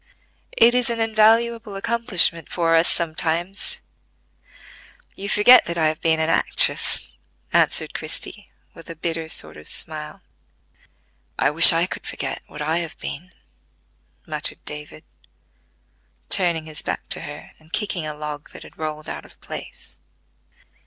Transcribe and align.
"It 0.57 0.73
is 0.73 0.89
an 0.89 0.99
invaluable 0.99 1.75
accomplishment 1.75 2.49
for 2.49 2.75
us 2.75 2.87
sometimes: 2.89 3.81
you 5.15 5.29
forget 5.29 5.65
that 5.65 5.77
I 5.77 5.89
have 5.89 6.01
been 6.01 6.19
an 6.19 6.27
actress," 6.27 7.19
answered 7.53 7.93
Christie, 7.93 8.49
with 8.73 8.89
a 8.89 8.95
bitter 8.95 9.29
sort 9.29 9.57
of 9.57 9.67
smile. 9.67 10.23
"I 11.37 11.51
wish 11.51 11.71
I 11.71 11.85
could 11.85 12.07
forget 12.07 12.41
what 12.47 12.63
I 12.63 12.79
have 12.79 12.97
been!" 12.97 13.31
muttered 14.25 14.65
David, 14.65 15.03
turning 16.29 16.65
his 16.65 16.81
back 16.81 17.07
to 17.09 17.21
her 17.21 17.51
and 17.59 17.71
kicking 17.71 18.07
a 18.07 18.15
log 18.15 18.49
that 18.53 18.63
had 18.63 18.79
rolled 18.79 19.07
out 19.07 19.23
of 19.23 19.39
place. 19.39 19.99